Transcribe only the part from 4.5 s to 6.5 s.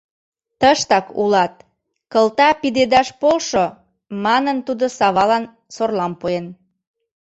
тудо Савалан сорлам пуэн.